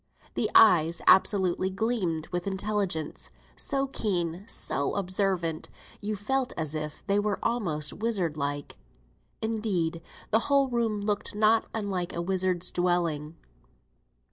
The 0.33 0.49
eyes 0.55 1.03
absolutely 1.05 1.69
gleamed 1.69 2.27
with 2.29 2.47
intelligence; 2.47 3.29
so 3.55 3.85
keen, 3.85 4.45
so 4.47 4.95
observant, 4.95 5.69
you 6.01 6.15
felt 6.15 6.53
as 6.57 6.73
if 6.73 7.05
they 7.05 7.19
were 7.19 7.37
almost 7.43 7.93
wizard 7.93 8.35
like. 8.35 8.77
Indeed, 9.43 10.01
the 10.31 10.39
whole 10.49 10.69
room 10.69 11.01
looked 11.01 11.35
not 11.35 11.67
unlike 11.71 12.15
a 12.15 12.21
wizard's 12.23 12.71
dwelling. 12.71 13.35